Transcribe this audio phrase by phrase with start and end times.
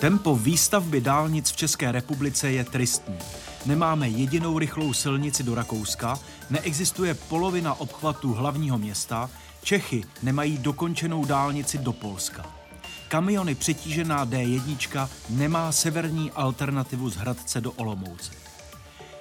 [0.00, 3.18] Tempo výstavby dálnic v České republice je tristní.
[3.66, 6.18] Nemáme jedinou rychlou silnici do Rakouska,
[6.50, 9.30] neexistuje polovina obchvatu hlavního města,
[9.62, 12.46] Čechy nemají dokončenou dálnici do Polska.
[13.08, 18.32] Kamiony přetížená D1 nemá severní alternativu z Hradce do Olomouce.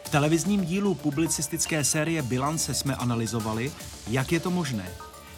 [0.04, 3.72] V televizním dílu publicistické série Bilance jsme analyzovali,
[4.08, 4.90] jak je to možné.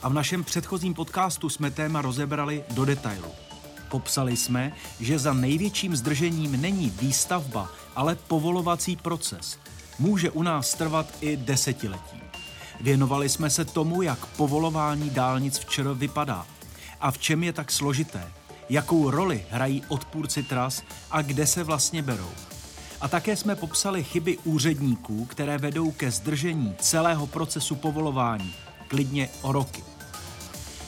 [0.04, 3.51] A v našem předchozím podcastu jsme téma rozebrali do detailu.
[3.92, 9.60] Popsali jsme, že za největším zdržením není výstavba, ale povolovací proces.
[10.00, 12.22] Může u nás trvat i desetiletí.
[12.82, 16.46] Věnovali jsme se tomu, jak povolování dálnic včera vypadá
[17.02, 18.32] a v čem je tak složité,
[18.70, 22.32] jakou roli hrají odpůrci tras a kde se vlastně berou.
[23.02, 28.54] A také jsme popsali chyby úředníků, které vedou ke zdržení celého procesu povolování,
[28.88, 29.91] klidně o roky.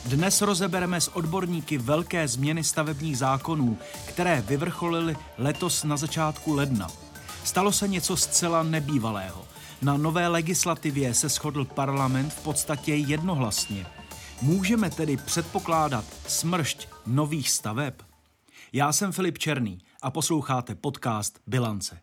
[0.05, 6.87] Dnes rozebereme s odborníky velké změny stavebních zákonů, které vyvrcholily letos na začátku ledna.
[7.43, 9.45] Stalo se něco zcela nebývalého.
[9.81, 13.85] Na nové legislativě se shodl parlament v podstatě jednohlasně.
[14.41, 17.93] Můžeme tedy předpokládat smršť nových staveb?
[18.73, 21.99] Já jsem Filip Černý a posloucháte podcast Bilance.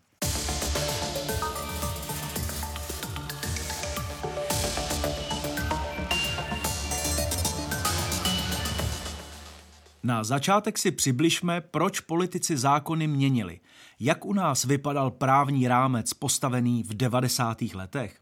[10.03, 13.59] Na začátek si přibližme, proč politici zákony měnili.
[13.99, 17.61] Jak u nás vypadal právní rámec postavený v 90.
[17.61, 18.19] letech?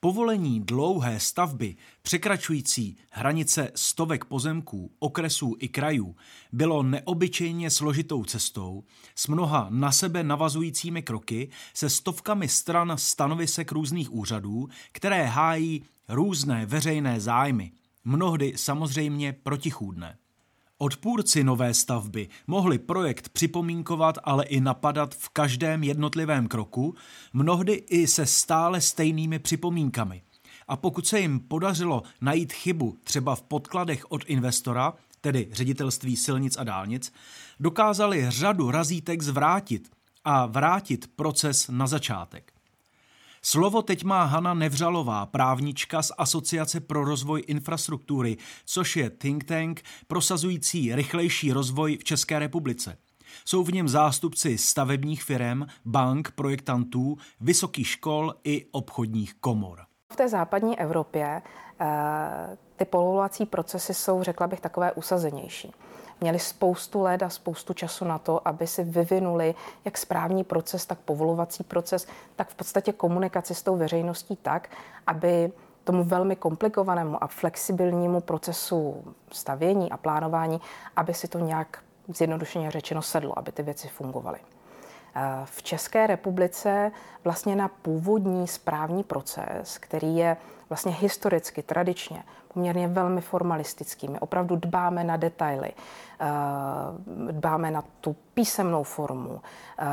[0.00, 6.16] Povolení dlouhé stavby, překračující hranice stovek pozemků, okresů i krajů,
[6.52, 8.84] bylo neobyčejně složitou cestou
[9.14, 16.66] s mnoha na sebe navazujícími kroky se stovkami stran stanovisek různých úřadů, které hájí různé
[16.66, 17.72] veřejné zájmy,
[18.04, 20.18] mnohdy samozřejmě protichůdné.
[20.78, 26.94] Odpůrci nové stavby mohli projekt připomínkovat, ale i napadat v každém jednotlivém kroku,
[27.32, 30.22] mnohdy i se stále stejnými připomínkami.
[30.68, 36.56] A pokud se jim podařilo najít chybu třeba v podkladech od investora, tedy ředitelství silnic
[36.56, 37.12] a dálnic,
[37.60, 39.90] dokázali řadu razítek zvrátit
[40.24, 42.55] a vrátit proces na začátek.
[43.48, 49.82] Slovo teď má Hana Nevřalová, právnička z Asociace pro rozvoj infrastruktury, což je think tank
[50.06, 52.98] prosazující rychlejší rozvoj v České republice.
[53.44, 59.80] Jsou v něm zástupci stavebních firm, bank, projektantů, vysokých škol i obchodních komor.
[60.12, 61.42] V té západní Evropě
[61.80, 65.72] eh, ty povolovací procesy jsou, řekla bych, takové usazenější
[66.20, 69.54] měli spoustu let a spoustu času na to, aby si vyvinuli
[69.84, 72.06] jak správní proces, tak povolovací proces,
[72.36, 74.68] tak v podstatě komunikaci s tou veřejností tak,
[75.06, 75.52] aby
[75.84, 80.60] tomu velmi komplikovanému a flexibilnímu procesu stavění a plánování,
[80.96, 84.38] aby si to nějak zjednodušeně řečeno sedlo, aby ty věci fungovaly.
[85.44, 86.92] V České republice
[87.24, 90.36] vlastně na původní správní proces, který je
[90.68, 92.22] vlastně historicky, tradičně,
[92.54, 94.08] poměrně velmi formalistický.
[94.08, 95.70] My opravdu dbáme na detaily,
[96.20, 99.40] eh, dbáme na tu písemnou formu,
[99.78, 99.84] eh,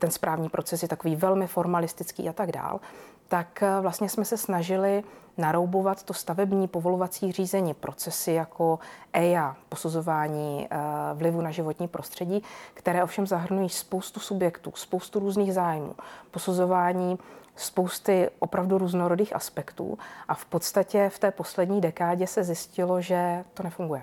[0.00, 2.80] ten správní proces je takový velmi formalistický a tak dál,
[3.28, 5.04] tak eh, vlastně jsme se snažili
[5.38, 8.78] naroubovat to stavební povolovací řízení, procesy jako
[9.12, 10.68] EIA, posuzování
[11.14, 12.42] vlivu na životní prostředí,
[12.74, 15.94] které ovšem zahrnují spoustu subjektů, spoustu různých zájmů,
[16.30, 17.18] posuzování
[17.56, 23.62] spousty opravdu různorodých aspektů a v podstatě v té poslední dekádě se zjistilo, že to
[23.62, 24.02] nefunguje.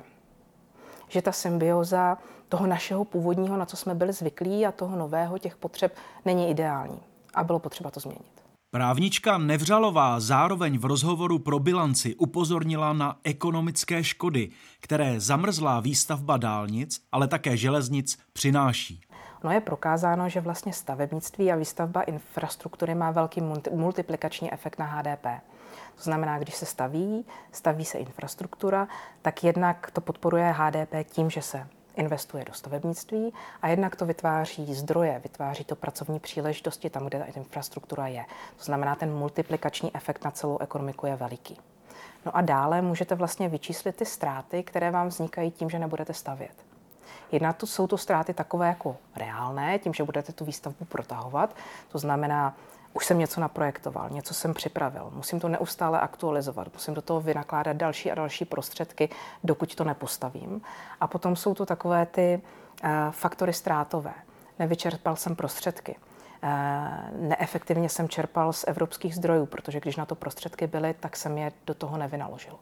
[1.08, 2.18] Že ta symbioza
[2.50, 5.96] toho našeho původního, na co jsme byli zvyklí a toho nového, těch potřeb
[6.26, 7.00] není ideální.
[7.34, 8.38] A bylo potřeba to změnit.
[8.72, 17.02] Právnička Nevřalová zároveň v rozhovoru pro bilanci upozornila na ekonomické škody, které zamrzlá výstavba dálnic,
[17.12, 19.02] ale také železnic přináší.
[19.44, 23.42] No je prokázáno, že vlastně stavebnictví a výstavba infrastruktury má velký
[23.72, 25.26] multiplikační efekt na HDP.
[25.98, 28.88] To znamená, když se staví, staví se infrastruktura,
[29.22, 34.74] tak jednak to podporuje HDP tím, že se investuje do stavebnictví a jednak to vytváří
[34.74, 38.26] zdroje, vytváří to pracovní příležitosti tam, kde ta infrastruktura je.
[38.58, 41.58] To znamená, ten multiplikační efekt na celou ekonomiku je veliký.
[42.26, 46.66] No a dále můžete vlastně vyčíslit ty ztráty, které vám vznikají tím, že nebudete stavět.
[47.32, 51.56] Jedna to jsou to ztráty takové jako reálné, tím, že budete tu výstavbu protahovat.
[51.92, 52.56] To znamená,
[52.98, 57.78] už jsem něco naprojektoval, něco jsem připravil, musím to neustále aktualizovat, musím do toho vynakládat
[57.78, 59.10] další a další prostředky,
[59.44, 60.62] dokud to nepostavím.
[61.02, 62.42] A potom jsou to takové ty
[62.84, 64.14] uh, faktory ztrátové.
[64.60, 65.96] Nevyčerpal jsem prostředky.
[66.44, 66.50] Uh,
[67.28, 71.52] neefektivně jsem čerpal z evropských zdrojů, protože když na to prostředky byly, tak jsem je
[71.68, 72.60] do toho nevynaložil.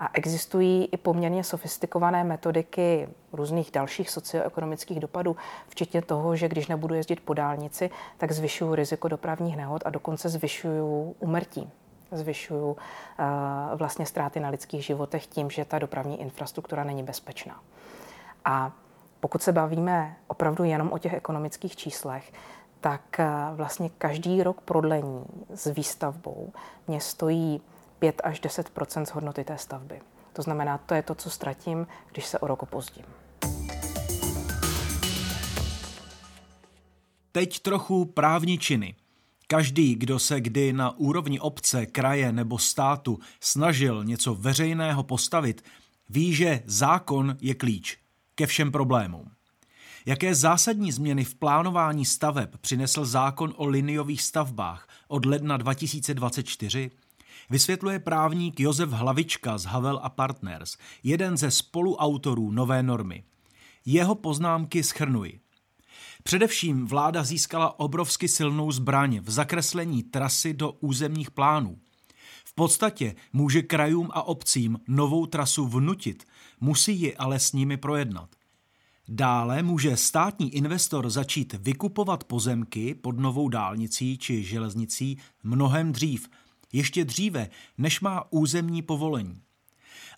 [0.00, 5.36] A existují i poměrně sofistikované metodiky různých dalších socioekonomických dopadů,
[5.68, 10.28] včetně toho, že když nebudu jezdit po dálnici, tak zvyšuju riziko dopravních nehod a dokonce
[10.28, 11.70] zvyšuju umrtí
[12.12, 12.76] zvyšuju uh,
[13.74, 17.60] vlastně ztráty na lidských životech tím, že ta dopravní infrastruktura není bezpečná.
[18.44, 18.72] A
[19.20, 22.32] pokud se bavíme opravdu jenom o těch ekonomických číslech,
[22.80, 25.24] tak uh, vlastně každý rok prodlení
[25.54, 26.52] s výstavbou
[26.86, 27.60] mě stojí
[27.98, 30.00] 5 až 10% z hodnoty té stavby.
[30.32, 33.04] To znamená, to je to, co ztratím, když se o rok opozdím.
[37.32, 38.94] Teď trochu právničiny.
[39.46, 45.64] Každý, kdo se kdy na úrovni obce, kraje nebo státu snažil něco veřejného postavit,
[46.08, 47.98] ví, že zákon je klíč
[48.34, 49.30] ke všem problémům.
[50.06, 56.90] Jaké zásadní změny v plánování staveb přinesl zákon o liniových stavbách od ledna 2024?
[57.50, 63.24] Vysvětluje právník Josef Hlavička z Havel a Partners, jeden ze spoluautorů nové normy.
[63.84, 65.40] Jeho poznámky schrnuji.
[66.22, 71.78] Především vláda získala obrovsky silnou zbraň v zakreslení trasy do územních plánů.
[72.44, 76.24] V podstatě může krajům a obcím novou trasu vnutit,
[76.60, 78.28] musí ji ale s nimi projednat.
[79.08, 86.28] Dále může státní investor začít vykupovat pozemky pod novou dálnicí či železnicí mnohem dřív,
[86.72, 87.48] ještě dříve,
[87.78, 89.42] než má územní povolení.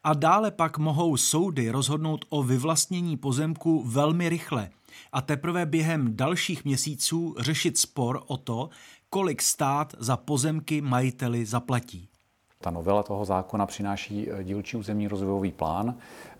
[0.05, 4.70] A dále pak mohou soudy rozhodnout o vyvlastnění pozemku velmi rychle
[5.12, 8.70] a teprve během dalších měsíců řešit spor o to,
[9.11, 12.09] kolik stát za pozemky majiteli zaplatí.
[12.62, 15.94] Ta novela toho zákona přináší eh, dílčí územní rozvojový plán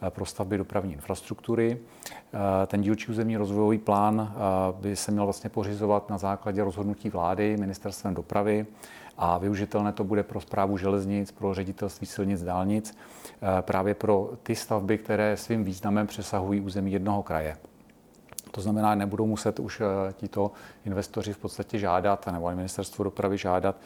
[0.07, 1.79] eh, pro stavby dopravní infrastruktury.
[1.79, 4.35] Eh, ten dílčí územní rozvojový plán
[4.81, 8.67] by se měl vlastně pořizovat na základě rozhodnutí vlády ministerstvem dopravy
[9.19, 12.97] a využitelné to bude pro zprávu železnic, pro ředitelství silnic, dálnic,
[13.61, 17.57] právě pro ty stavby, které svým významem přesahují území jednoho kraje.
[18.51, 19.83] To znamená, nebudou muset už
[20.13, 20.53] tito
[20.85, 23.77] investoři v podstatě žádat, nebo ministerstvo dopravy žádat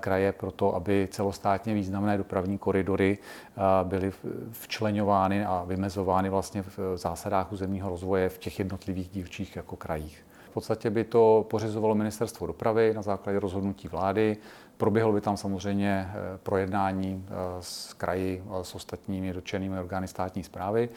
[0.00, 4.12] kraje pro to, aby celostátně významné dopravní koridory eh, byly
[4.50, 10.26] včlenovány a vymezovány vlastně v zásadách územního rozvoje v těch jednotlivých dílčích jako krajích.
[10.50, 14.36] V podstatě by to pořizovalo ministerstvo dopravy na základě rozhodnutí vlády.
[14.76, 17.26] Proběhlo by tam samozřejmě eh, projednání
[17.60, 20.88] s kraji, s ostatními dotčenými orgány státní zprávy,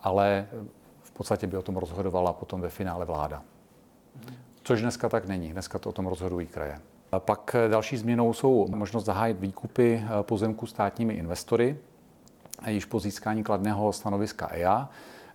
[0.00, 0.46] ale
[1.02, 3.42] v podstatě by o tom rozhodovala potom ve finále vláda.
[4.62, 5.52] Což dneska tak není.
[5.52, 6.80] Dneska to o tom rozhodují kraje.
[7.18, 11.76] Pak další změnou jsou možnost zahájit výkupy eh, pozemků státními investory,
[12.66, 14.88] již po získání kladného stanoviska EIA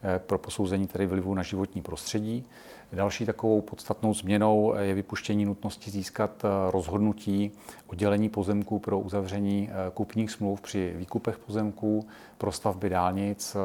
[0.03, 2.45] eh, pro posouzení tedy vlivu na životní prostředí.
[2.93, 7.51] Další takovou podstatnou změnou je vypuštění nutnosti získat eh, rozhodnutí
[7.87, 12.07] o dělení pozemků pro uzavření kupních smluv při výkupech pozemků
[12.37, 13.57] pro stavby dálnic,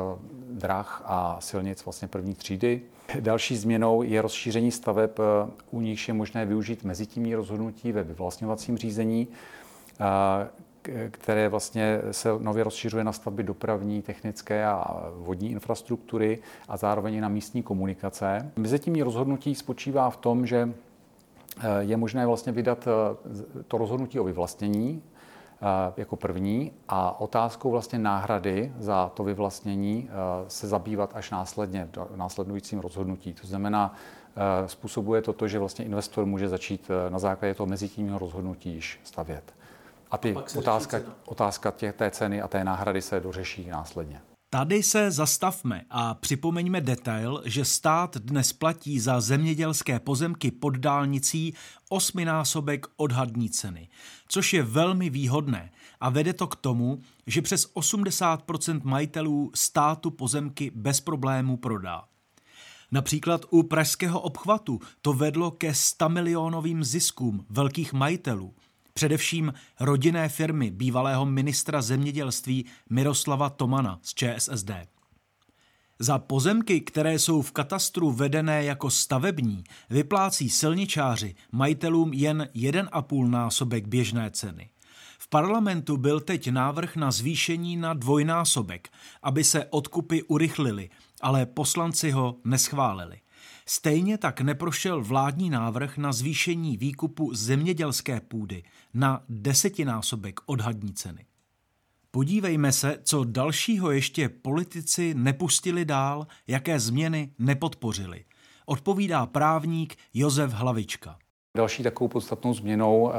[0.50, 2.82] drah a silnic vlastně první třídy.
[3.20, 5.10] Další změnou je rozšíření staveb,
[5.70, 9.28] u nichž je možné využít mezitímní rozhodnutí ve vyvlastňovacím řízení,
[11.10, 16.38] které vlastně se nově rozšiřuje na stavby dopravní, technické a vodní infrastruktury
[16.68, 18.52] a zároveň i na místní komunikace.
[18.56, 20.72] Mezitímní rozhodnutí spočívá v tom, že
[21.80, 22.88] je možné vlastně vydat
[23.68, 25.02] to rozhodnutí o vyvlastnění
[25.96, 30.08] jako první a otázkou vlastně náhrady za to vyvlastnění
[30.48, 33.34] se zabývat až následně, následujícím rozhodnutí.
[33.34, 33.94] To znamená,
[34.66, 39.54] způsobuje to to, že vlastně investor může začít na základě toho mezitímního rozhodnutí již stavět.
[40.12, 44.20] A ty a otázka, otázka těch, té ceny a té náhrady se dořeší následně.
[44.50, 51.54] Tady se zastavme a připomeňme detail, že stát dnes platí za zemědělské pozemky pod dálnicí
[51.88, 53.88] osminásobek odhadní ceny,
[54.28, 60.72] což je velmi výhodné a vede to k tomu, že přes 80% majitelů státu pozemky
[60.74, 62.04] bez problémů prodá.
[62.90, 68.54] Například u pražského obchvatu to vedlo ke 100 milionovým ziskům velkých majitelů–
[68.94, 74.70] Především rodinné firmy bývalého ministra zemědělství Miroslava Tomana z ČSSD.
[75.98, 83.86] Za pozemky, které jsou v katastru vedené jako stavební, vyplácí silničáři majitelům jen 1,5 násobek
[83.86, 84.70] běžné ceny.
[85.18, 88.88] V parlamentu byl teď návrh na zvýšení na dvojnásobek,
[89.22, 93.20] aby se odkupy urychlily, ale poslanci ho neschválili.
[93.66, 98.62] Stejně tak neprošel vládní návrh na zvýšení výkupu zemědělské půdy
[98.94, 101.26] na desetinásobek odhadní ceny.
[102.10, 108.24] Podívejme se, co dalšího ještě politici nepustili dál, jaké změny nepodpořili.
[108.66, 111.16] Odpovídá právník Josef Hlavička.
[111.56, 113.12] Další takovou podstatnou změnou,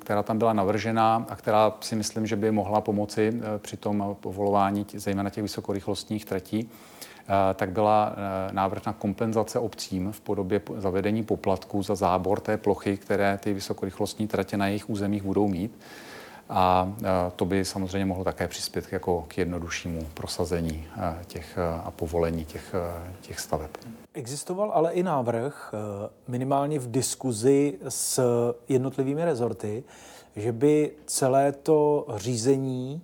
[0.00, 4.86] která tam byla navržena a která si myslím, že by mohla pomoci při tom povolování
[4.94, 6.68] zejména těch vysokorychlostních tratí,
[7.54, 8.16] tak byla
[8.50, 14.28] návrh na kompenzace obcím v podobě zavedení poplatků za zábor té plochy, které ty vysokorychlostní
[14.28, 15.78] tratě na jejich územích budou mít.
[16.48, 16.92] A
[17.36, 20.86] to by samozřejmě mohlo také přispět jako k jednoduššímu prosazení
[21.26, 22.74] těch a povolení těch,
[23.20, 23.70] těch staveb.
[24.14, 25.74] Existoval ale i návrh,
[26.28, 28.22] minimálně v diskuzi s
[28.68, 29.84] jednotlivými rezorty,
[30.36, 33.02] že by celé to řízení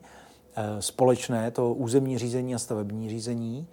[0.80, 3.66] společné, to územní řízení a stavební řízení,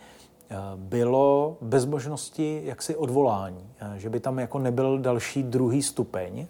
[0.75, 6.47] bylo bez možnosti jaksi odvolání, že by tam jako nebyl další druhý stupeň.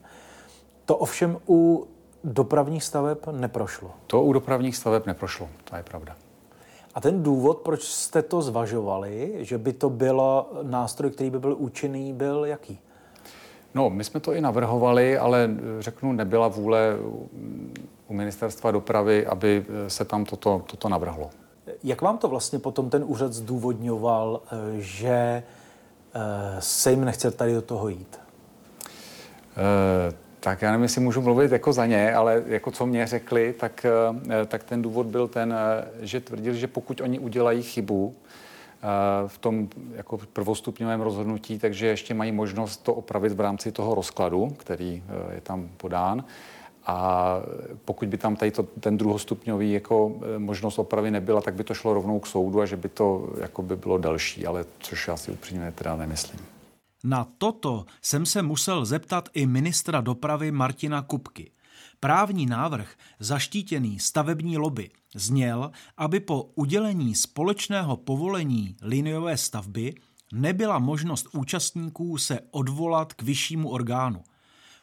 [0.86, 1.88] To ovšem u
[2.24, 3.92] dopravních staveb neprošlo.
[4.08, 6.16] To u dopravních staveb neprošlo, to je pravda.
[6.96, 11.56] A ten důvod, proč jste to zvažovali, že by to byl nástroj, který by byl
[11.60, 12.80] účinný, byl jaký?
[13.76, 15.50] No, my jsme to i navrhovali, ale
[15.80, 16.98] řeknu, nebyla vůle
[18.08, 21.30] u ministerstva dopravy, aby se tam toto, toto navrhlo.
[21.84, 24.42] Jak vám to vlastně potom ten úřad zdůvodňoval,
[24.78, 25.44] že eh,
[26.60, 28.20] se jim nechce tady do toho jít?
[29.58, 33.56] E, tak já nevím, jestli můžu mluvit jako za ně, ale jako co mě řekli,
[33.60, 35.56] tak, eh, tak ten důvod byl ten,
[36.00, 38.16] že tvrdili, že pokud oni udělají chybu
[39.28, 44.56] v tom jako prvostupňovém rozhodnutí, takže ještě mají možnost to opravit v rámci toho rozkladu,
[44.58, 46.24] který je tam podán.
[46.88, 47.36] A
[47.86, 51.74] pokud by tam tady to, ten druhostupňový jako e, možnost opravy nebyla, tak by to
[51.74, 55.18] šlo rovnou k soudu a že by to jako by bylo další, ale což já
[55.18, 56.40] si upřímně teda nemyslím.
[57.04, 61.52] Na toto jsem se musel zeptat i ministra dopravy Martina Kupky.
[62.00, 69.96] Právní návrh, zaštítěný stavební lobby, zněl, aby po udělení společného povolení liniové stavby
[70.34, 74.24] nebyla možnost účastníků se odvolat k vyššímu orgánu.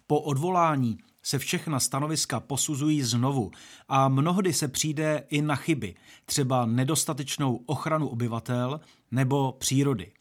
[0.07, 3.51] Po odvolání se všechna stanoviska posuzují znovu
[3.89, 10.13] a mnohdy se přijde i na chyby, třeba nedostatečnou ochranu obyvatel nebo přírody.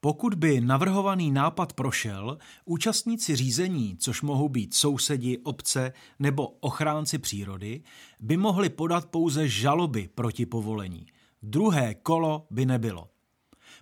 [0.00, 7.82] Pokud by navrhovaný nápad prošel, účastníci řízení, což mohou být sousedi, obce nebo ochránci přírody,
[8.20, 11.06] by mohli podat pouze žaloby proti povolení.
[11.42, 13.08] Druhé kolo by nebylo.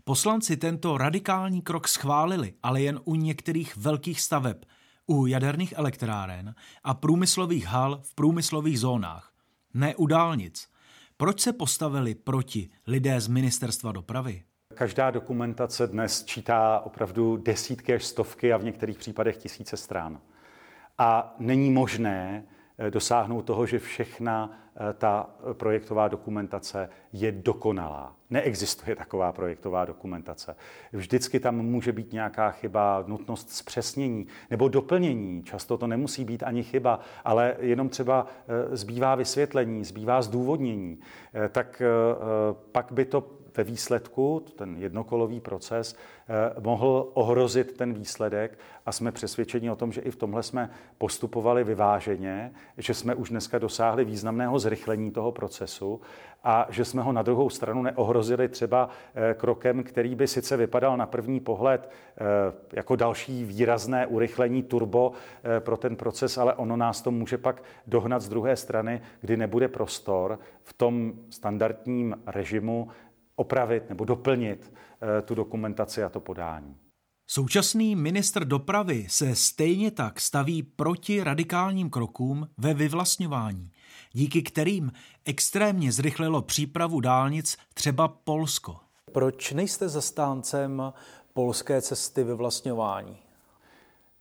[0.04, 4.56] Poslanci tento radikální krok schválili, ale jen u některých velkých staveb,
[5.06, 9.32] u jaderných elektráren a průmyslových hal v průmyslových zónách,
[9.74, 10.68] ne u dálnic.
[11.16, 14.42] Proč se postavili proti lidé z ministerstva dopravy?
[14.74, 20.20] Každá dokumentace dnes čítá opravdu desítky až stovky a v některých případech tisíce stran.
[20.98, 22.44] A není možné
[22.90, 28.16] dosáhnout toho, že všechna eh, ta projektová dokumentace je dokonalá.
[28.30, 30.56] Neexistuje taková projektová dokumentace.
[30.92, 35.42] Vždycky tam může být nějaká chyba, nutnost zpřesnění nebo doplnění.
[35.42, 41.00] Často to nemusí být ani chyba, ale jenom třeba eh, zbývá vysvětlení, zbývá zdůvodnění.
[41.52, 41.82] Tak
[42.72, 43.20] pak by to
[43.56, 45.96] ve výsledku, ten jednokolový proces,
[46.28, 50.70] eh, mohl ohrozit ten výsledek a jsme přesvědčeni o tom, že i v tomhle jsme
[50.98, 56.00] postupovali vyváženě, že jsme už dneska dosáhli významného zrychlení toho procesu
[56.44, 60.96] a že jsme ho na druhou stranu neohrozili třeba eh, krokem, který by sice vypadal
[60.96, 62.22] na první pohled eh,
[62.72, 65.12] jako další výrazné urychlení turbo
[65.58, 69.68] pro ten proces, ale ono nás to může pak dohnat z druhé strany, kdy nebude
[69.68, 72.88] prostor v tom standardním režimu
[73.36, 74.72] opravit nebo doplnit
[75.18, 76.76] eh, tu dokumentaci a to podání.
[77.28, 83.70] Současný ministr dopravy se stejně tak staví proti radikálním krokům ve vyvlastňování,
[84.12, 84.92] díky kterým
[85.24, 88.76] extrémně zrychlilo přípravu dálnic třeba Polsko.
[89.12, 90.92] Proč nejste zastáncem
[91.32, 93.16] polské cesty vyvlastňování?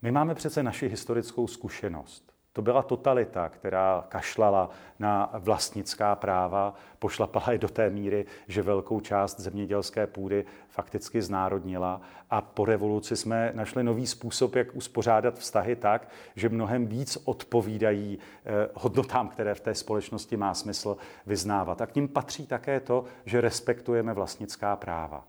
[0.02, 2.35] My máme přece naši historickou zkušenost.
[2.56, 4.70] To byla totalita, která kašlala
[5.00, 12.02] na vlastnická práva, pošlapala je do té míry, že velkou část zemědělské půdy fakticky znárodnila.
[12.30, 18.20] A po revoluci jsme našli nový způsob, jak uspořádat vztahy tak, že mnohem víc odpovídají
[18.20, 21.82] eh, hodnotám, které v té společnosti má smysl vyznávat.
[21.82, 25.26] A k ním patří také to, že respektujeme vlastnická práva.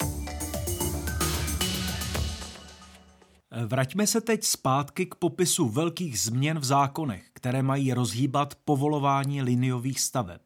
[3.64, 10.00] Vraťme se teď zpátky k popisu velkých změn v zákonech, které mají rozhýbat povolování liniových
[10.00, 10.40] staveb.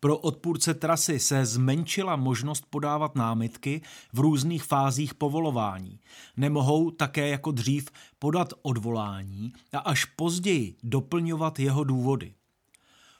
[0.00, 6.00] Pro odpůrce trasy se zmenšila možnost podávat námitky v různých fázích povolování.
[6.36, 12.34] Nemohou také jako dřív podat odvolání a až později doplňovat jeho důvody.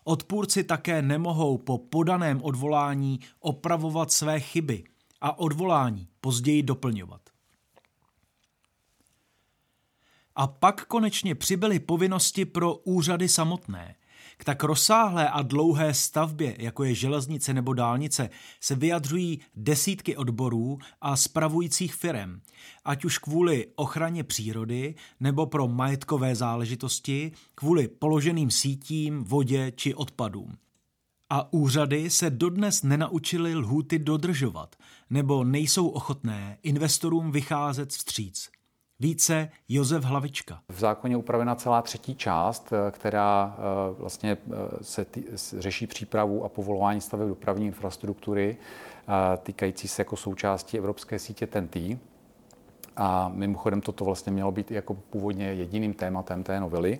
[0.05, 4.85] Odpůrci také nemohou po podaném odvolání opravovat své chyby
[5.21, 7.26] a odvolání později doplňovat.
[10.37, 13.95] A pak konečně přibyly povinnosti pro úřady samotné.
[14.37, 20.79] K tak rozsáhlé a dlouhé stavbě, jako je železnice nebo dálnice, se vyjadřují desítky odborů
[21.01, 22.41] a spravujících firem,
[22.85, 30.57] ať už kvůli ochraně přírody nebo pro majetkové záležitosti, kvůli položeným sítím, vodě či odpadům.
[31.31, 34.77] A úřady se dodnes nenaučily lhůty dodržovat,
[35.11, 38.56] nebo nejsou ochotné investorům vycházet vstříc.
[39.01, 40.61] Více Josef Hlavička.
[40.69, 43.63] V zákoně je upravena celá třetí část, eh, která eh,
[43.99, 45.25] vlastně eh, se tý,
[45.59, 48.57] řeší přípravu a povolování staveb dopravní infrastruktury
[49.43, 51.77] týkající se jako součástí evropské sítě TNT.
[52.97, 56.99] A mimochodem toto vlastně mělo být jako původně jediným tématem té novely.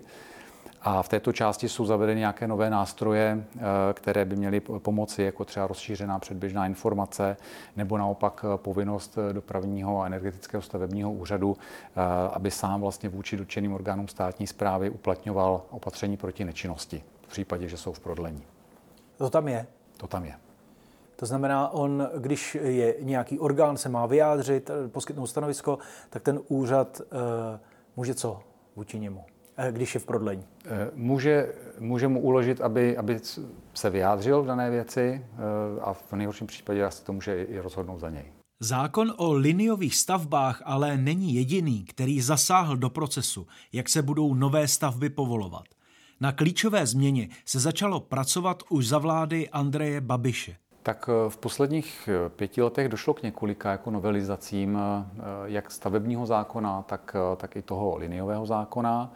[0.81, 3.61] A v této části jsou zavedeny nějaké nové nástroje, eh,
[3.93, 7.37] které by měly pomoci, jako třeba rozšířená předběžná informace
[7.75, 11.57] nebo naopak eh, povinnost eh, dopravního a energetického stavebního úřadu,
[12.33, 17.77] aby sám vlastně vůči dotčeným orgánům státní zprávy uplatňoval opatření proti nečinnosti v případě, že
[17.77, 18.43] jsou v prodlení.
[19.17, 19.67] To tam je?
[19.97, 20.33] To tam je.
[21.15, 25.79] To znamená, on, když je nějaký orgán, se má vyjádřit, poskytnout stanovisko,
[26.09, 27.17] tak ten úřad uh,
[27.95, 28.39] může co
[28.75, 29.25] vůči němu?
[29.57, 30.43] Eh, když je v prodlení?
[30.65, 33.19] Eh, může, může mu uložit, aby, aby
[33.73, 37.99] se vyjádřil v dané věci eh, a v nejhorším případě asi to může i rozhodnout
[37.99, 38.25] za něj.
[38.59, 44.67] Zákon o liniových stavbách ale není jediný, který zasáhl do procesu, jak se budou nové
[44.67, 45.63] stavby povolovat.
[46.21, 50.55] Na klíčové změně se začalo pracovat už za vlády Andreje Babiše.
[50.83, 54.79] Tak v posledních pěti letech došlo k několika jako novelizacím
[55.45, 59.13] jak stavebního zákona, tak, tak i toho liniového zákona.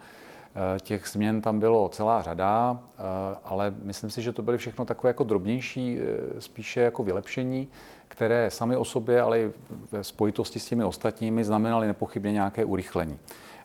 [0.54, 3.02] Eh, těch změn tam bylo celá řada, eh,
[3.44, 7.68] ale myslím si, že to byly všechno takové jako drobnější, eh, spíše jako vylepšení,
[8.08, 9.52] které sami o sobě, ale i
[9.92, 13.18] ve spojitosti s těmi ostatními znamenaly nepochybně nějaké urychlení.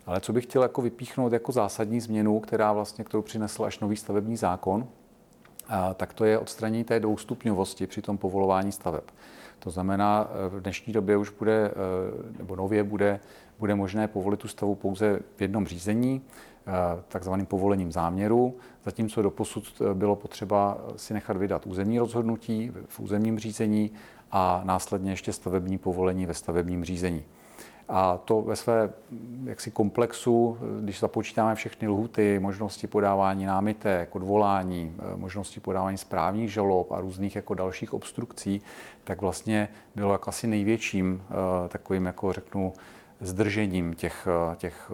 [0.06, 3.96] Ale co bych chtěl jako vypíchnout jako zásadní změnu, která vlastně, kterou přinesl až nový
[3.96, 4.88] stavební zákon,
[5.96, 9.04] tak to je odstranění té dvoustupňovosti při tom povolování staveb.
[9.60, 11.72] To znamená, v dnešní době už bude,
[12.38, 13.20] nebo nově bude,
[13.60, 16.22] bude možné povolit tu stavu pouze v jednom řízení.
[16.68, 22.72] Eh, takzvaným povolením záměru, zatímco do posud eh, bylo potřeba si nechat vydat územní rozhodnutí
[22.88, 23.92] v územním řízení
[24.32, 27.24] a následně ještě stavební povolení ve stavebním řízení.
[27.90, 28.90] A to ve své
[29.44, 36.92] jaksi komplexu, eh, když započítáme všechny lhuty, možnosti podávání námitek, odvolání, možnosti podávání správních žalob
[36.92, 38.62] a různých jako dalších obstrukcí,
[39.04, 41.24] tak vlastně bylo jako asi největším
[41.70, 42.74] takovým, jako řeknu,
[43.22, 44.28] zdržením těch,
[44.58, 44.92] těch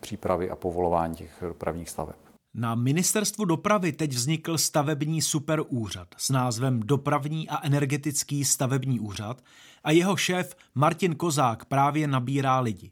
[0.00, 2.16] přípravy a povolování těch dopravních staveb.
[2.54, 9.42] Na ministerstvu dopravy teď vznikl stavební superúřad s názvem Dopravní a energetický stavební úřad
[9.84, 12.90] a jeho šéf Martin Kozák právě nabírá lidi.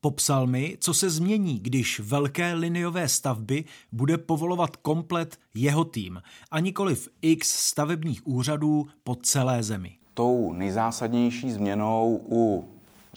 [0.00, 6.60] Popsal mi, co se změní, když velké liniové stavby bude povolovat komplet jeho tým a
[6.60, 9.98] nikoliv x stavebních úřadů po celé zemi.
[10.14, 12.68] Tou nejzásadnější změnou u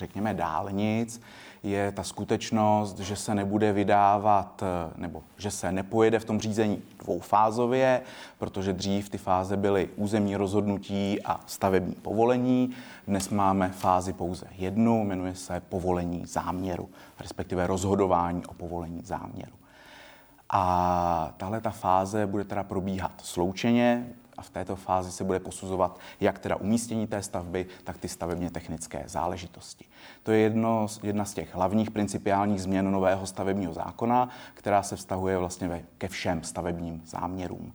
[0.02, 1.22] řekněme, dálnic,
[1.64, 4.64] je ta skutečnost, že se nebude vydávat,
[4.96, 8.02] nebo že se nepojede v tom řízení dvoufázově,
[8.38, 12.70] protože dřív ty fáze byly územní rozhodnutí a stavební povolení.
[13.08, 19.54] Dnes máme fázi pouze jednu, jmenuje se povolení záměru, respektive rozhodování o povolení záměru.
[20.50, 26.00] A tahle ta fáze bude teda probíhat sloučeně, a v této fázi se bude posuzovat
[26.20, 29.86] jak teda umístění té stavby, tak ty stavebně technické záležitosti.
[30.24, 35.38] To je jedno, jedna z těch hlavních principiálních změn nového stavebního zákona, která se vztahuje
[35.38, 37.74] vlastně ke všem stavebním záměrům.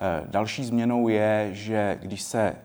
[0.00, 2.56] E, další změnou je, že když se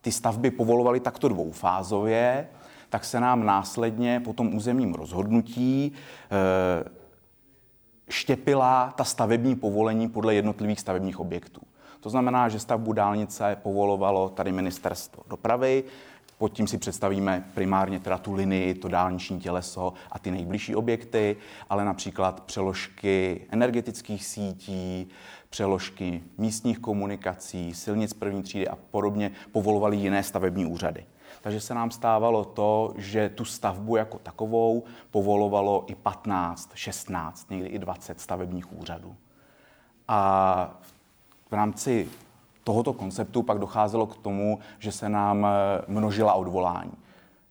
[0.00, 2.48] ty stavby povolovaly takto dvoufázově,
[2.88, 6.90] tak se nám následně po tom územním rozhodnutí e,
[8.08, 11.60] štěpila ta stavební povolení podle jednotlivých stavebních objektů.
[12.04, 15.84] To znamená, že stavbu dálnice povolovalo tady ministerstvo dopravy,
[16.38, 21.36] pod tím si představíme primárně teda tu linii, to dálniční těleso a ty nejbližší objekty,
[21.70, 25.08] ale například přeložky energetických sítí,
[25.50, 31.06] přeložky místních komunikací, silnic první třídy a podobně povolovali jiné stavební úřady.
[31.42, 37.68] Takže se nám stávalo to, že tu stavbu jako takovou povolovalo i 15, 16, někdy
[37.68, 39.16] i 20 stavebních úřadů.
[40.08, 40.93] A v
[41.50, 42.08] v rámci
[42.64, 46.92] tohoto konceptu pak docházelo k tomu, že se nám eh, množila odvolání.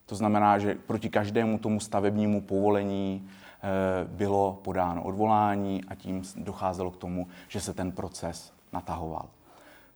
[0.06, 3.68] To znamená, že proti každému tomu stavebnímu povolení eh,
[4.04, 9.28] bylo podáno odvolání a tím docházelo k tomu, že se ten proces natahoval.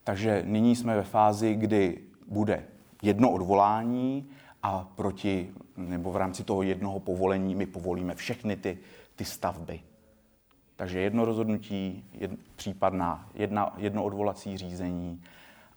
[0.05, 2.65] Takže nyní jsme ve fázi, kdy bude
[3.03, 4.29] jedno odvolání
[4.63, 8.79] a proti, nebo v rámci toho jednoho povolení my povolíme všechny ty,
[9.17, 9.81] ty stavby.
[10.79, 15.23] Takže jedno rozhodnutí, jed, případná jedna, jedno odvolací řízení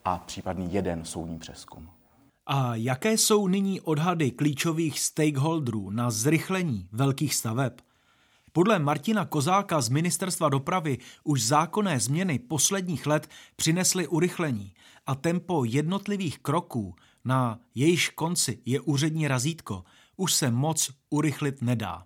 [0.05, 1.89] a případný jeden soudní přeskum.
[2.45, 7.73] A jaké jsou nyní odhady klíčových stakeholderů na zrychlení velkých staveb?
[8.51, 14.73] Podle Martina Kozáka z Ministerstva dopravy už zákonné změny posledních let přinesly urychlení
[15.05, 19.83] a tempo jednotlivých kroků, na jejíž konci je úřední razítko,
[20.17, 22.05] už se moc urychlit nedá.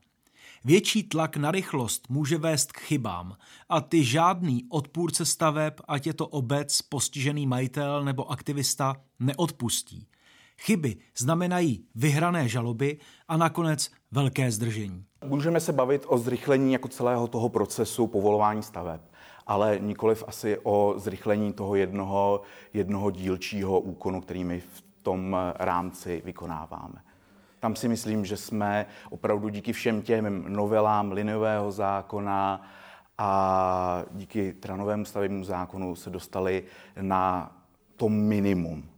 [0.67, 3.37] Větší tlak na rychlost může vést k chybám
[3.69, 10.07] a ty žádný odpůrce staveb, ať je to obec, postižený majitel nebo aktivista, neodpustí.
[10.61, 12.97] Chyby znamenají vyhrané žaloby
[13.27, 15.05] a nakonec velké zdržení.
[15.25, 19.01] Můžeme se bavit o zrychlení jako celého toho procesu povolování staveb,
[19.47, 22.41] ale nikoliv asi o zrychlení toho jednoho,
[22.73, 27.01] jednoho dílčího úkonu, který my v tom rámci vykonáváme.
[27.65, 32.69] Tam si myslím, že jsme opravdu díky všem těm novelám liniového zákona
[33.17, 36.63] a díky tranovému stavebnímu zákonu se dostali
[37.01, 37.51] na
[37.95, 38.89] to minimum.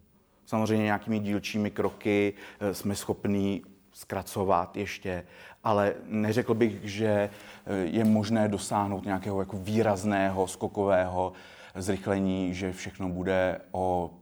[0.45, 3.61] Samozřejmě nějakými dílčími kroky eh, jsme schopni
[3.93, 5.25] zkracovat ještě,
[5.63, 7.29] ale neřekl bych, že eh,
[7.75, 11.33] je možné dosáhnout nějakého jako výrazného, skokového
[11.75, 14.13] zrychlení, že všechno bude o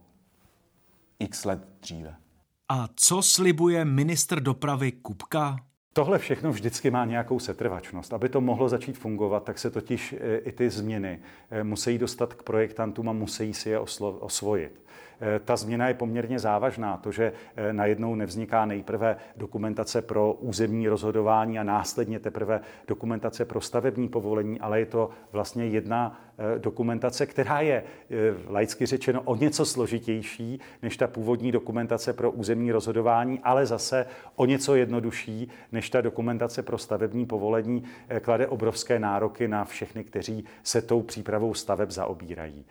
[1.18, 2.25] x let dříve.
[2.68, 5.56] A co slibuje ministr dopravy Kupka?
[5.92, 8.12] Tohle všechno vždycky má nějakou setrvačnost.
[8.12, 11.20] Aby to mohlo začít fungovat, tak se totiž eh, i ty změny
[11.62, 14.86] musí dostat k projektantům a musí si je osvojit.
[15.20, 16.96] Eh, ta změna je poměrně závažná.
[16.96, 23.60] To, že eh, najednou nevzniká nejprve dokumentace pro územní rozhodování a následně teprve dokumentace pro
[23.60, 26.25] stavební povolení, ale je to vlastně jedna Eh,
[26.58, 28.14] dokumentace, která je eh,
[28.48, 34.46] laicky řečeno o něco složitější než ta původní dokumentace pro územní rozhodování, ale zase o
[34.46, 40.44] něco jednodušší než ta dokumentace pro stavební povolení, eh, klade obrovské nároky na všechny, kteří
[40.62, 42.64] se tou přípravou staveb zaobírají.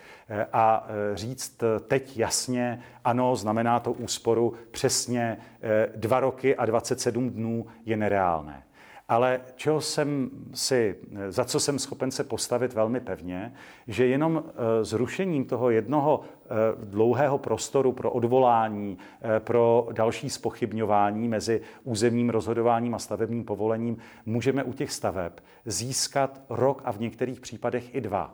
[0.53, 5.37] A říct teď jasně, ano, znamená to úsporu přesně
[5.95, 8.63] dva roky a 27 dnů je nereálné.
[9.07, 10.95] Ale čeho jsem si,
[11.29, 13.53] za co jsem schopen se postavit velmi pevně,
[13.87, 16.47] že jenom eh, zrušením toho jednoho eh,
[16.85, 24.63] dlouhého prostoru pro odvolání, eh, pro další spochybňování mezi územním rozhodováním a stavebním povolením můžeme
[24.63, 25.33] u těch staveb
[25.65, 28.33] získat rok a v některých případech i dva.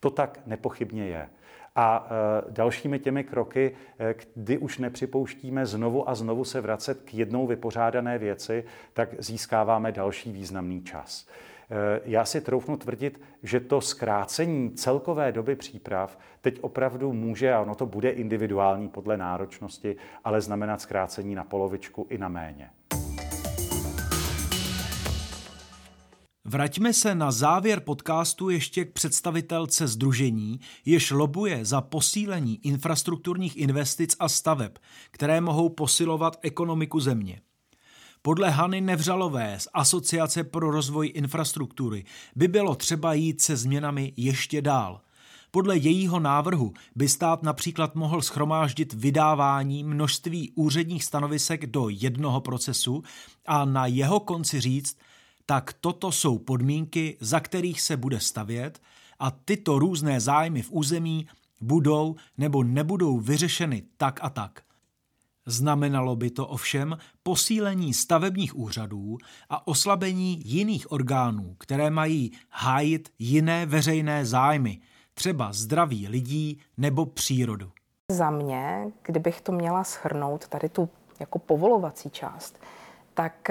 [0.00, 1.28] To tak nepochybně je.
[1.74, 2.08] A
[2.48, 7.46] e, dalšími těmi kroky, e, kdy už nepřipouštíme znovu a znovu se vracet k jednou
[7.46, 11.28] vypořádané věci, tak získáváme další významný čas.
[11.70, 17.60] E, já si troufnu tvrdit, že to zkrácení celkové doby příprav teď opravdu může, a
[17.60, 22.70] ono to bude individuální podle náročnosti, ale znamenat zkrácení na polovičku i na méně.
[26.52, 34.16] Vraťme se na závěr podcastu ještě k představitelce združení, jež lobuje za posílení infrastrukturních investic
[34.18, 34.72] a staveb,
[35.10, 37.40] které mohou posilovat ekonomiku země.
[38.22, 42.04] Podle Hany Nevřalové z Asociace pro rozvoj infrastruktury
[42.36, 45.00] by bylo třeba jít se změnami ještě dál.
[45.50, 53.02] Podle jejího návrhu by stát například mohl schromáždit vydávání množství úředních stanovisek do jednoho procesu
[53.46, 54.96] a na jeho konci říct–
[55.46, 58.80] tak toto jsou podmínky, za kterých se bude stavět
[59.18, 61.26] a tyto různé zájmy v území
[61.60, 64.60] budou nebo nebudou vyřešeny tak a tak.
[65.46, 73.66] Znamenalo by to ovšem posílení stavebních úřadů a oslabení jiných orgánů, které mají hájit jiné
[73.66, 74.80] veřejné zájmy,
[75.14, 77.72] třeba zdraví lidí nebo přírodu.
[78.12, 80.88] Za mě, kdybych to měla schrnout, tady tu
[81.20, 82.58] jako povolovací část,
[83.14, 83.50] tak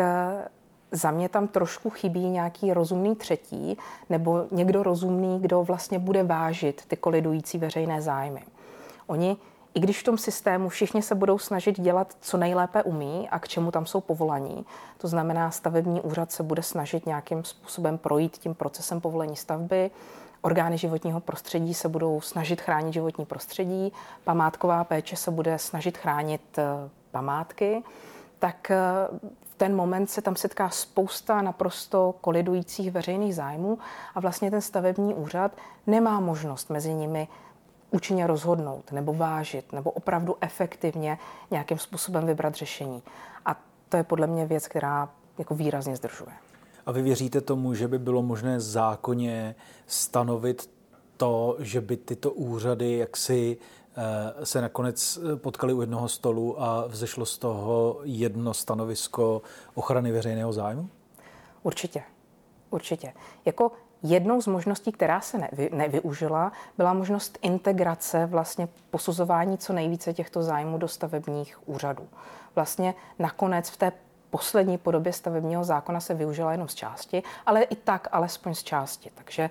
[0.91, 3.77] za mě tam trošku chybí nějaký rozumný třetí
[4.09, 8.43] nebo někdo rozumný, kdo vlastně bude vážit ty kolidující veřejné zájmy.
[9.07, 9.37] Oni,
[9.73, 13.47] i když v tom systému všichni se budou snažit dělat, co nejlépe umí a k
[13.47, 14.65] čemu tam jsou povolaní,
[14.97, 19.91] to znamená, stavební úřad se bude snažit nějakým způsobem projít tím procesem povolení stavby,
[20.41, 26.41] orgány životního prostředí se budou snažit chránit životní prostředí, památková péče se bude snažit chránit
[26.57, 27.83] eh, památky,
[28.39, 28.77] tak eh,
[29.61, 33.77] ten moment se tam setká spousta naprosto kolidujících veřejných zájmů
[34.15, 35.51] a vlastně ten stavební úřad
[35.87, 37.27] nemá možnost mezi nimi
[37.91, 41.17] účinně rozhodnout nebo vážit nebo opravdu efektivně
[41.51, 43.03] nějakým způsobem vybrat řešení.
[43.45, 46.31] A to je podle mě věc, která jako výrazně zdržuje.
[46.85, 49.55] A vy věříte tomu, že by bylo možné zákonně
[49.87, 50.69] stanovit
[51.17, 53.57] to, že by tyto úřady jaksi
[54.43, 59.41] se nakonec potkali u jednoho stolu a vzešlo z toho jedno stanovisko
[59.73, 60.89] ochrany veřejného zájmu?
[61.63, 62.03] Určitě.
[62.69, 63.13] Určitě.
[63.45, 63.71] Jako
[64.03, 70.43] Jednou z možností, která se nevy, nevyužila, byla možnost integrace vlastně posuzování co nejvíce těchto
[70.43, 72.07] zájmů do stavebních úřadů.
[72.55, 73.91] Vlastně nakonec v té
[74.29, 79.11] poslední podobě stavebního zákona se využila jenom z části, ale i tak alespoň z části.
[79.15, 79.49] Takže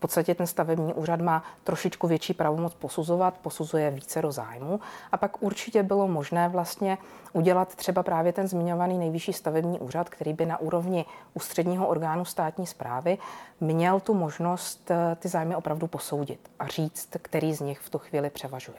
[0.00, 4.80] podstatě ten stavební úřad má trošičku větší pravomoc posuzovat, posuzuje více do zájmu.
[5.12, 6.98] A pak určitě bylo možné vlastně
[7.32, 12.66] udělat třeba právě ten zmiňovaný nejvyšší stavební úřad, který by na úrovni ústředního orgánu státní
[12.66, 13.18] zprávy
[13.60, 17.98] měl tu možnost eh, ty zájmy opravdu posoudit a říct, který z nich v tu
[17.98, 18.78] chvíli převažuje.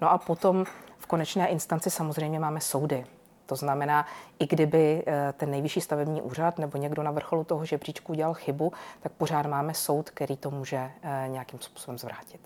[0.00, 0.64] No a potom
[0.98, 3.06] v konečné instanci samozřejmě máme soudy.
[3.50, 4.06] To znamená,
[4.38, 8.72] i kdyby eh, ten nejvyšší stavební úřad nebo někdo na vrcholu toho žebříčku udělal chybu,
[9.00, 12.40] tak pořád máme soud, který to může eh, nějakým způsobem zvrátit.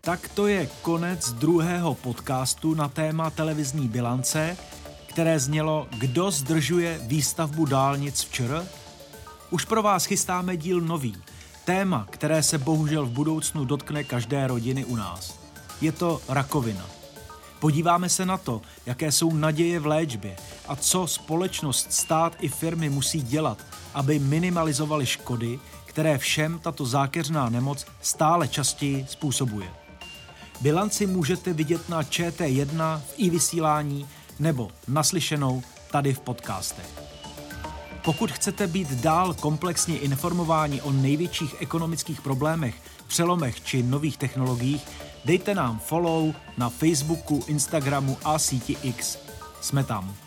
[0.00, 4.56] Tak to je konec druhého podcastu na téma televizní bilance,
[5.06, 8.66] které znělo Kdo zdržuje výstavbu dálnic v ČR?
[9.50, 11.16] Už pro vás chystáme díl nový.
[11.64, 15.38] Téma, které se bohužel v budoucnu dotkne každé rodiny u nás.
[15.80, 16.95] Je to rakovina.
[17.60, 20.36] Podíváme se na to, jaké jsou naděje v léčbě
[20.68, 23.58] a co společnost, stát i firmy musí dělat,
[23.94, 29.68] aby minimalizovali škody, které všem tato zákeřná nemoc stále častěji způsobuje.
[30.60, 37.02] Bilanci můžete vidět na ČT1 v i vysílání nebo naslyšenou tady v podcastech.
[38.04, 42.74] Pokud chcete být dál komplexně informováni o největších ekonomických problémech,
[43.06, 44.86] přelomech či nových technologiích,
[45.26, 49.18] Dejte nám follow na Facebooku, Instagramu a síti X.
[49.60, 50.25] Jsme tam.